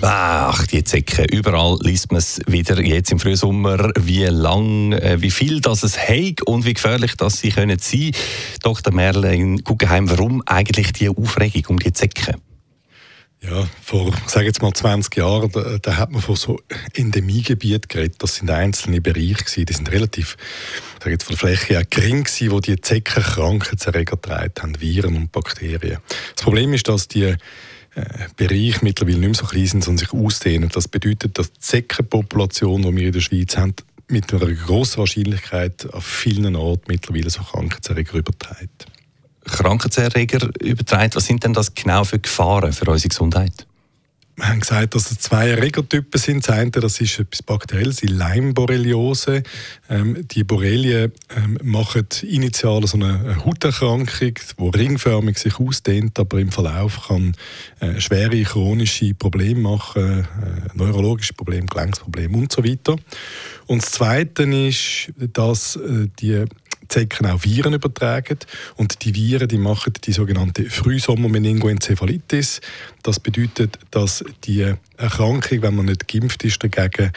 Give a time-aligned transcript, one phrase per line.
[0.00, 1.26] Ach, die Zecken.
[1.26, 5.98] Überall liest man es wieder jetzt im Frühsommer, wie lang, äh, wie viel das es
[5.98, 8.12] hat und wie gefährlich das sie können sein.
[8.62, 8.92] Dr.
[8.92, 12.36] Merlin Guggenheim, warum eigentlich die Aufregung um die Zecken?
[13.42, 16.60] Ja, vor, sage jetzt mal 20 Jahren, da, da, hat man von so
[16.94, 18.16] Endemiegebieten geredet.
[18.20, 19.66] Das sind einzelne Bereiche gewesen.
[19.66, 20.38] Die sind relativ,
[20.98, 25.16] sage jetzt von der Fläche her gering gewesen, wo die Zecken Krankheitserreger getragen haben, Viren
[25.16, 25.98] und Bakterien.
[26.34, 27.36] Das Problem ist, dass die
[28.36, 30.68] Bereich mittlerweile nicht mehr so klein sind, sondern sich ausdehnen.
[30.72, 33.74] Das bedeutet, dass die Zeckenpopulation, die wir in der Schweiz haben,
[34.08, 38.86] mit einer grossen Wahrscheinlichkeit auf vielen Orten mittlerweile so Krankheitserreger überträgt.
[39.44, 43.66] Krankheitserreger überträgt, was sind denn das genau für Gefahren für unsere Gesundheit?
[44.36, 46.48] Wir haben gesagt, dass es zwei Erregertypen sind.
[46.48, 49.44] Das eine das ist etwas Bakterielles, die Leimborreliose.
[49.88, 56.50] Ähm, die Borrelien ähm, machen initial so eine Hauterkrankung, die ringförmig sich ausdehnt, aber im
[56.50, 57.36] Verlauf kann
[57.78, 60.24] äh, schwere chronische Probleme machen, äh,
[60.74, 62.96] neurologische Probleme, Gelenksprobleme und so weiter.
[63.66, 66.44] Und das Zweite ist, dass äh, die
[66.94, 68.38] Zecken auch Viren übertragen.
[68.76, 72.60] Und die Viren die machen die sogenannte Frühsommer-Meningoenzephalitis.
[73.02, 77.10] Das bedeutet, dass die Erkrankung, wenn man nicht geimpft ist dagegen,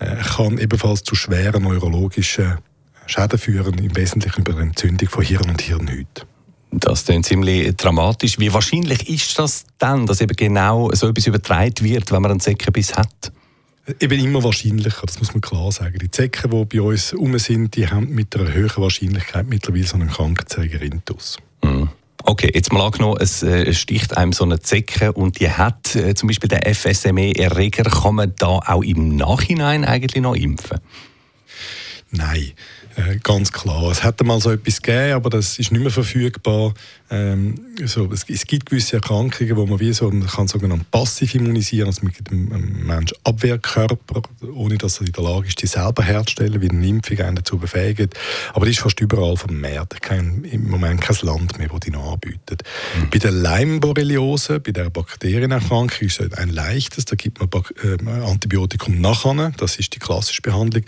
[0.00, 2.58] äh, kann ebenfalls zu schweren neurologischen
[3.06, 6.24] Schäden führen, im Wesentlichen über Entzündung von Hirn und Hirnhäuten.
[6.72, 8.38] Das klingt ziemlich dramatisch.
[8.38, 12.40] Wie wahrscheinlich ist das dann, dass eben genau so etwas übertragen wird, wenn man einen
[12.40, 13.32] Zeckenbiss hat?
[13.98, 15.98] Eben immer wahrscheinlicher, das muss man klar sagen.
[15.98, 19.94] Die Zecken, die bei uns herum sind, die haben mit einer höheren Wahrscheinlichkeit mittlerweile so
[19.96, 21.38] einen Krankheitserreger Intus.
[21.62, 21.88] Mhm.
[22.22, 26.14] Okay, jetzt mal angenommen, es äh, sticht einem so eine Zecke und die hat äh,
[26.14, 27.84] zum Beispiel den FSME-Erreger.
[27.84, 30.80] Kann man da auch im Nachhinein eigentlich noch impfen?
[32.10, 32.52] Nein.
[32.96, 33.90] Äh, ganz klar.
[33.90, 36.74] Es hätte mal so etwas gegeben, aber das ist nicht mehr verfügbar.
[37.12, 37.54] Ähm,
[37.86, 41.88] so, es, es, gibt gewisse Erkrankungen, wo man wie so man kann sogenannt passiv immunisieren,
[41.88, 44.22] also mit dem Mensch Abwehrkörper,
[44.54, 47.58] ohne dass er in der Lage ist, die selber herzustellen, wie eine Impfung einen dazu
[47.58, 48.14] befähigt.
[48.54, 50.00] Aber das ist fast überall vermehrt.
[50.02, 52.62] Kein, Im Moment kein Land mehr, das die noch anbietet.
[52.96, 53.10] Mhm.
[53.10, 57.04] Bei der Leimborreliose, bei der Bakterienerkrankung, ist es ein leichtes.
[57.06, 57.48] Da gibt man
[57.82, 59.52] äh, Antibiotikum nachher.
[59.56, 60.84] Das ist die klassische Behandlung.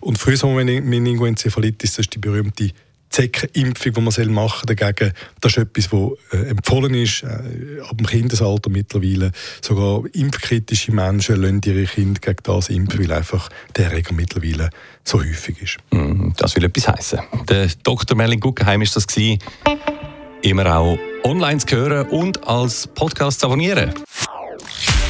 [0.00, 2.70] Und Frühsommermeningoenzephalitis Enzephalitis, das ist die berühmte
[3.08, 5.12] Zeckenimpfung, die man machen soll dagegen.
[5.40, 9.32] Das ist etwas, das äh, empfohlen ist, äh, ab dem Kindesalter mittlerweile.
[9.60, 14.70] Sogar impfkritische Menschen lassen ihre Kinder gegen das impfen, weil einfach der Erreger mittlerweile
[15.02, 15.78] so häufig ist.
[15.90, 17.18] Mm, das will etwas heißen.
[17.48, 18.16] Der Dr.
[18.16, 19.40] Merlin Guggenheim ist das gewesen.
[20.42, 23.92] Immer auch online zu hören und als Podcast zu abonnieren.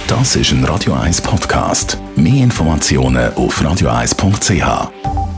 [0.06, 1.98] Das ist ein Radio 1 Podcast.
[2.16, 5.29] Mehr Informationen auf radio1.ch.